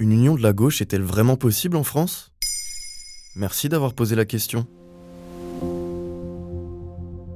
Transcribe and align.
Une 0.00 0.12
union 0.12 0.36
de 0.36 0.42
la 0.44 0.52
gauche 0.52 0.80
est-elle 0.80 1.02
vraiment 1.02 1.34
possible 1.34 1.76
en 1.76 1.82
France? 1.82 2.30
Merci 3.34 3.68
d'avoir 3.68 3.94
posé 3.94 4.14
la 4.14 4.24
question. 4.24 4.64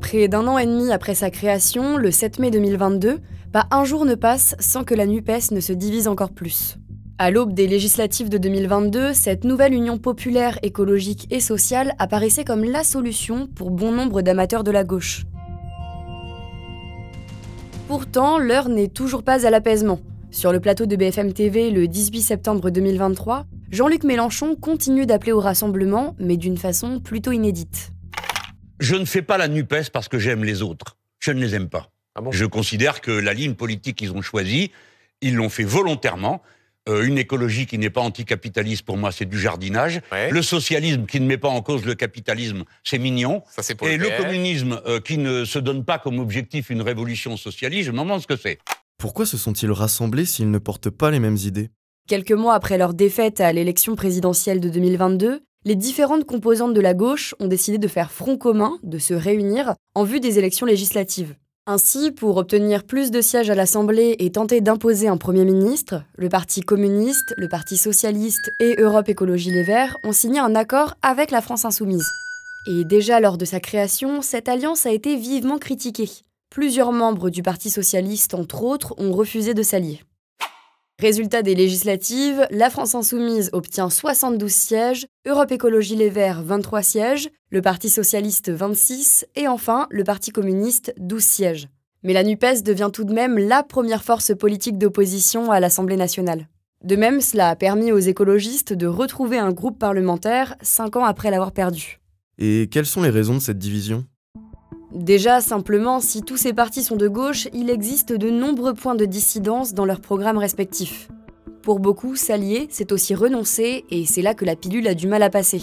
Près 0.00 0.26
d'un 0.28 0.46
an 0.46 0.56
et 0.56 0.64
demi 0.64 0.90
après 0.90 1.14
sa 1.14 1.28
création, 1.28 1.98
le 1.98 2.10
7 2.10 2.38
mai 2.38 2.50
2022, 2.50 3.18
pas 3.52 3.66
un 3.70 3.84
jour 3.84 4.06
ne 4.06 4.14
passe 4.14 4.54
sans 4.58 4.84
que 4.84 4.94
la 4.94 5.04
NUPES 5.04 5.50
ne 5.50 5.60
se 5.60 5.74
divise 5.74 6.08
encore 6.08 6.32
plus. 6.32 6.78
À 7.18 7.30
l'aube 7.30 7.52
des 7.52 7.66
législatives 7.66 8.30
de 8.30 8.38
2022, 8.38 9.12
cette 9.12 9.44
nouvelle 9.44 9.74
union 9.74 9.98
populaire, 9.98 10.58
écologique 10.62 11.26
et 11.30 11.40
sociale 11.40 11.94
apparaissait 11.98 12.44
comme 12.44 12.64
la 12.64 12.84
solution 12.84 13.48
pour 13.48 13.70
bon 13.70 13.92
nombre 13.92 14.22
d'amateurs 14.22 14.64
de 14.64 14.70
la 14.70 14.84
gauche. 14.84 15.26
Pourtant, 17.86 18.38
l'heure 18.38 18.70
n'est 18.70 18.88
toujours 18.88 19.24
pas 19.24 19.46
à 19.46 19.50
l'apaisement. 19.50 20.00
Sur 20.36 20.52
le 20.52 20.60
plateau 20.60 20.84
de 20.84 20.96
BFM 20.96 21.32
TV 21.32 21.70
le 21.70 21.88
18 21.88 22.20
septembre 22.20 22.68
2023, 22.68 23.46
Jean-Luc 23.70 24.04
Mélenchon 24.04 24.54
continue 24.54 25.06
d'appeler 25.06 25.32
au 25.32 25.40
rassemblement, 25.40 26.14
mais 26.18 26.36
d'une 26.36 26.58
façon 26.58 27.00
plutôt 27.00 27.32
inédite. 27.32 27.92
Je 28.78 28.96
ne 28.96 29.06
fais 29.06 29.22
pas 29.22 29.38
la 29.38 29.48
NUPES 29.48 29.88
parce 29.90 30.08
que 30.08 30.18
j'aime 30.18 30.44
les 30.44 30.60
autres. 30.60 30.98
Je 31.20 31.32
ne 31.32 31.40
les 31.40 31.54
aime 31.54 31.70
pas. 31.70 31.90
Ah 32.14 32.20
bon? 32.20 32.32
Je 32.32 32.44
considère 32.44 33.00
que 33.00 33.12
la 33.12 33.32
ligne 33.32 33.54
politique 33.54 33.96
qu'ils 33.96 34.12
ont 34.12 34.20
choisie, 34.20 34.72
ils 35.22 35.34
l'ont 35.34 35.48
fait 35.48 35.64
volontairement. 35.64 36.42
Euh, 36.86 37.06
une 37.06 37.16
écologie 37.16 37.64
qui 37.64 37.78
n'est 37.78 37.88
pas 37.88 38.02
anticapitaliste, 38.02 38.82
pour 38.82 38.98
moi, 38.98 39.12
c'est 39.12 39.24
du 39.24 39.40
jardinage. 39.40 40.02
Ouais. 40.12 40.30
Le 40.30 40.42
socialisme 40.42 41.06
qui 41.06 41.18
ne 41.18 41.26
met 41.26 41.38
pas 41.38 41.48
en 41.48 41.62
cause 41.62 41.86
le 41.86 41.94
capitalisme, 41.94 42.64
c'est 42.84 42.98
mignon. 42.98 43.42
Ça, 43.48 43.62
c'est 43.62 43.74
pour 43.74 43.88
Et 43.88 43.96
le 43.96 44.10
communisme 44.18 44.82
euh, 44.86 45.00
qui 45.00 45.16
ne 45.16 45.46
se 45.46 45.58
donne 45.58 45.82
pas 45.82 45.98
comme 45.98 46.18
objectif 46.18 46.68
une 46.68 46.82
révolution 46.82 47.38
socialiste, 47.38 47.86
je 47.86 47.92
me 47.92 48.00
demande 48.00 48.20
ce 48.20 48.26
que 48.26 48.36
c'est. 48.36 48.58
Pourquoi 48.98 49.26
se 49.26 49.36
sont-ils 49.36 49.70
rassemblés 49.70 50.24
s'ils 50.24 50.50
ne 50.50 50.58
portent 50.58 50.90
pas 50.90 51.10
les 51.10 51.20
mêmes 51.20 51.36
idées? 51.36 51.70
Quelques 52.08 52.32
mois 52.32 52.54
après 52.54 52.78
leur 52.78 52.94
défaite 52.94 53.40
à 53.40 53.52
l'élection 53.52 53.94
présidentielle 53.94 54.58
de 54.58 54.70
2022, 54.70 55.42
les 55.64 55.74
différentes 55.74 56.24
composantes 56.24 56.72
de 56.72 56.80
la 56.80 56.94
gauche 56.94 57.34
ont 57.38 57.48
décidé 57.48 57.76
de 57.76 57.88
faire 57.88 58.10
front 58.10 58.38
commun, 58.38 58.78
de 58.82 58.98
se 58.98 59.12
réunir 59.12 59.74
en 59.94 60.04
vue 60.04 60.20
des 60.20 60.38
élections 60.38 60.64
législatives. 60.64 61.34
Ainsi, 61.66 62.12
pour 62.12 62.36
obtenir 62.36 62.84
plus 62.84 63.10
de 63.10 63.20
sièges 63.20 63.50
à 63.50 63.56
l'Assemblée 63.56 64.14
et 64.20 64.30
tenter 64.30 64.60
d'imposer 64.60 65.08
un 65.08 65.16
Premier 65.16 65.44
ministre, 65.44 66.04
le 66.16 66.28
Parti 66.28 66.60
communiste, 66.60 67.34
le 67.36 67.48
Parti 67.48 67.76
socialiste 67.76 68.52
et 68.60 68.76
Europe 68.78 69.08
Écologie 69.08 69.50
Les 69.50 69.64
Verts 69.64 69.98
ont 70.04 70.12
signé 70.12 70.38
un 70.38 70.54
accord 70.54 70.94
avec 71.02 71.32
la 71.32 71.42
France 71.42 71.64
insoumise. 71.64 72.08
Et 72.68 72.84
déjà 72.84 73.20
lors 73.20 73.36
de 73.36 73.44
sa 73.44 73.60
création, 73.60 74.22
cette 74.22 74.48
alliance 74.48 74.86
a 74.86 74.92
été 74.92 75.16
vivement 75.16 75.58
critiquée. 75.58 76.10
Plusieurs 76.50 76.92
membres 76.92 77.30
du 77.30 77.42
Parti 77.42 77.70
socialiste, 77.70 78.34
entre 78.34 78.62
autres, 78.62 78.94
ont 78.98 79.12
refusé 79.12 79.52
de 79.54 79.62
s'allier. 79.62 80.02
Résultat 80.98 81.42
des 81.42 81.54
législatives, 81.54 82.46
la 82.50 82.70
France 82.70 82.94
insoumise 82.94 83.50
obtient 83.52 83.90
72 83.90 84.50
sièges, 84.50 85.06
Europe 85.26 85.52
Écologie 85.52 85.96
Les 85.96 86.08
Verts 86.08 86.42
23 86.42 86.82
sièges, 86.82 87.28
le 87.50 87.60
Parti 87.60 87.90
socialiste 87.90 88.50
26 88.50 89.26
et 89.36 89.46
enfin 89.46 89.86
le 89.90 90.04
Parti 90.04 90.30
communiste 90.30 90.94
12 90.96 91.22
sièges. 91.22 91.68
Mais 92.02 92.14
la 92.14 92.24
NUPES 92.24 92.62
devient 92.64 92.88
tout 92.90 93.04
de 93.04 93.12
même 93.12 93.36
la 93.36 93.62
première 93.62 94.02
force 94.02 94.34
politique 94.34 94.78
d'opposition 94.78 95.50
à 95.50 95.60
l'Assemblée 95.60 95.96
nationale. 95.96 96.48
De 96.82 96.96
même, 96.96 97.20
cela 97.20 97.50
a 97.50 97.56
permis 97.56 97.92
aux 97.92 97.98
écologistes 97.98 98.72
de 98.72 98.86
retrouver 98.86 99.36
un 99.36 99.52
groupe 99.52 99.78
parlementaire 99.78 100.56
cinq 100.62 100.96
ans 100.96 101.04
après 101.04 101.30
l'avoir 101.30 101.52
perdu. 101.52 102.00
Et 102.38 102.68
quelles 102.70 102.86
sont 102.86 103.02
les 103.02 103.10
raisons 103.10 103.34
de 103.34 103.40
cette 103.40 103.58
division? 103.58 104.06
Déjà, 104.96 105.42
simplement, 105.42 106.00
si 106.00 106.22
tous 106.22 106.38
ces 106.38 106.54
partis 106.54 106.82
sont 106.82 106.96
de 106.96 107.06
gauche, 107.06 107.48
il 107.52 107.68
existe 107.68 108.14
de 108.14 108.30
nombreux 108.30 108.72
points 108.72 108.94
de 108.94 109.04
dissidence 109.04 109.74
dans 109.74 109.84
leurs 109.84 110.00
programmes 110.00 110.38
respectifs. 110.38 111.08
Pour 111.60 111.80
beaucoup, 111.80 112.16
s'allier, 112.16 112.66
c'est 112.70 112.92
aussi 112.92 113.14
renoncer, 113.14 113.84
et 113.90 114.06
c'est 114.06 114.22
là 114.22 114.32
que 114.32 114.46
la 114.46 114.56
pilule 114.56 114.88
a 114.88 114.94
du 114.94 115.06
mal 115.06 115.22
à 115.22 115.28
passer. 115.28 115.60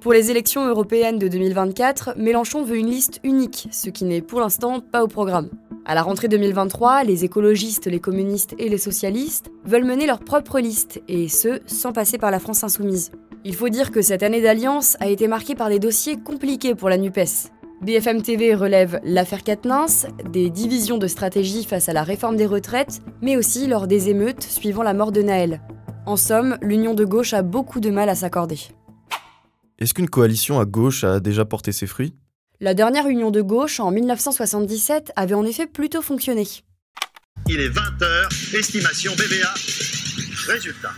Pour 0.00 0.12
les 0.12 0.30
élections 0.30 0.68
européennes 0.68 1.18
de 1.18 1.26
2024, 1.26 2.14
Mélenchon 2.16 2.62
veut 2.62 2.76
une 2.76 2.90
liste 2.90 3.18
unique, 3.24 3.66
ce 3.72 3.90
qui 3.90 4.04
n'est 4.04 4.22
pour 4.22 4.38
l'instant 4.38 4.78
pas 4.78 5.02
au 5.02 5.08
programme. 5.08 5.50
À 5.84 5.96
la 5.96 6.02
rentrée 6.02 6.28
2023, 6.28 7.02
les 7.02 7.24
écologistes, 7.24 7.86
les 7.86 7.98
communistes 7.98 8.54
et 8.58 8.68
les 8.68 8.78
socialistes 8.78 9.50
veulent 9.64 9.84
mener 9.84 10.06
leur 10.06 10.20
propre 10.20 10.60
liste, 10.60 11.02
et 11.08 11.26
ce, 11.26 11.58
sans 11.66 11.92
passer 11.92 12.18
par 12.18 12.30
la 12.30 12.38
France 12.38 12.62
insoumise. 12.62 13.10
Il 13.44 13.56
faut 13.56 13.68
dire 13.68 13.90
que 13.90 14.00
cette 14.00 14.22
année 14.22 14.40
d'alliance 14.40 14.96
a 15.00 15.08
été 15.08 15.26
marquée 15.26 15.56
par 15.56 15.70
des 15.70 15.80
dossiers 15.80 16.18
compliqués 16.18 16.76
pour 16.76 16.88
la 16.88 16.98
NUPES. 16.98 17.50
BFM 17.82 18.20
TV 18.20 18.54
relève 18.54 19.00
l'affaire 19.04 19.42
Quatennens, 19.42 20.06
des 20.30 20.50
divisions 20.50 20.98
de 20.98 21.06
stratégie 21.06 21.64
face 21.64 21.88
à 21.88 21.94
la 21.94 22.02
réforme 22.02 22.36
des 22.36 22.44
retraites, 22.44 23.00
mais 23.22 23.38
aussi 23.38 23.66
lors 23.66 23.86
des 23.86 24.10
émeutes 24.10 24.42
suivant 24.42 24.82
la 24.82 24.92
mort 24.92 25.12
de 25.12 25.22
Naël. 25.22 25.62
En 26.04 26.16
somme, 26.16 26.58
l'union 26.60 26.92
de 26.92 27.06
gauche 27.06 27.32
a 27.32 27.40
beaucoup 27.40 27.80
de 27.80 27.88
mal 27.88 28.10
à 28.10 28.14
s'accorder. 28.14 28.58
Est-ce 29.78 29.94
qu'une 29.94 30.10
coalition 30.10 30.60
à 30.60 30.66
gauche 30.66 31.04
a 31.04 31.20
déjà 31.20 31.46
porté 31.46 31.72
ses 31.72 31.86
fruits? 31.86 32.12
La 32.60 32.74
dernière 32.74 33.08
union 33.08 33.30
de 33.30 33.40
gauche, 33.40 33.80
en 33.80 33.90
1977, 33.90 35.12
avait 35.16 35.32
en 35.32 35.46
effet 35.46 35.66
plutôt 35.66 36.02
fonctionné. 36.02 36.46
Il 37.48 37.60
est 37.60 37.70
20h, 37.70 38.58
estimation 38.58 39.12
BVA. 39.14 39.54
Résultat. 40.52 40.90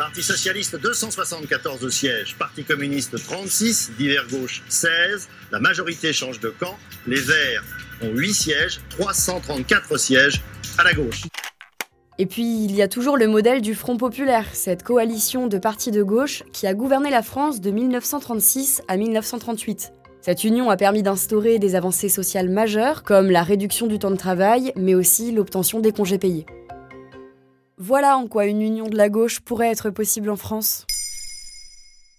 Parti 0.00 0.22
socialiste 0.22 0.80
274 0.80 1.86
sièges, 1.90 2.34
Parti 2.38 2.64
communiste 2.64 3.22
36, 3.22 3.92
divers 3.98 4.26
gauche 4.28 4.62
16, 4.70 5.28
la 5.52 5.60
majorité 5.60 6.14
change 6.14 6.40
de 6.40 6.48
camp, 6.48 6.78
les 7.06 7.20
Verts 7.20 7.62
ont 8.00 8.08
8 8.08 8.32
sièges, 8.32 8.80
334 8.88 9.98
sièges 9.98 10.40
à 10.78 10.84
la 10.84 10.94
gauche. 10.94 11.24
Et 12.16 12.24
puis, 12.24 12.64
il 12.64 12.74
y 12.74 12.80
a 12.80 12.88
toujours 12.88 13.18
le 13.18 13.26
modèle 13.26 13.60
du 13.60 13.74
Front 13.74 13.98
populaire, 13.98 14.46
cette 14.54 14.84
coalition 14.84 15.48
de 15.48 15.58
partis 15.58 15.90
de 15.90 16.02
gauche 16.02 16.44
qui 16.50 16.66
a 16.66 16.72
gouverné 16.72 17.10
la 17.10 17.22
France 17.22 17.60
de 17.60 17.70
1936 17.70 18.80
à 18.88 18.96
1938. 18.96 19.92
Cette 20.22 20.44
union 20.44 20.70
a 20.70 20.78
permis 20.78 21.02
d'instaurer 21.02 21.58
des 21.58 21.74
avancées 21.74 22.08
sociales 22.08 22.48
majeures, 22.48 23.02
comme 23.02 23.30
la 23.30 23.42
réduction 23.42 23.86
du 23.86 23.98
temps 23.98 24.10
de 24.10 24.16
travail, 24.16 24.72
mais 24.76 24.94
aussi 24.94 25.30
l'obtention 25.30 25.80
des 25.80 25.92
congés 25.92 26.18
payés. 26.18 26.46
Voilà 27.82 28.18
en 28.18 28.26
quoi 28.26 28.44
une 28.44 28.60
union 28.60 28.90
de 28.90 28.96
la 28.98 29.08
gauche 29.08 29.40
pourrait 29.40 29.70
être 29.70 29.88
possible 29.88 30.28
en 30.28 30.36
France. 30.36 30.84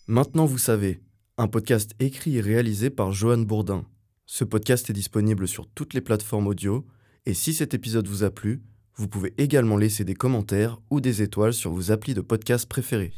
Maintenant 0.07 0.47
vous 0.47 0.57
savez, 0.57 1.01
un 1.38 1.47
podcast 1.47 1.91
écrit 1.99 2.38
et 2.38 2.41
réalisé 2.41 2.89
par 2.89 3.11
Johan 3.11 3.38
Bourdin. 3.38 3.85
Ce 4.25 4.44
podcast 4.44 4.89
est 4.89 4.94
disponible 4.94 5.47
sur 5.47 5.67
toutes 5.67 5.94
les 5.94 6.01
plateformes 6.01 6.47
audio, 6.47 6.83
et 7.27 7.35
si 7.35 7.53
cet 7.53 7.75
épisode 7.75 8.07
vous 8.07 8.23
a 8.23 8.31
plu, 8.31 8.63
vous 8.95 9.07
pouvez 9.07 9.35
également 9.38 9.77
laisser 9.77 10.03
des 10.03 10.16
commentaires 10.16 10.79
ou 10.89 11.00
des 11.00 11.21
étoiles 11.21 11.53
sur 11.53 11.71
vos 11.71 11.91
applis 11.91 12.16
de 12.16 12.21
podcast 12.21 12.67
préférés. 12.67 13.13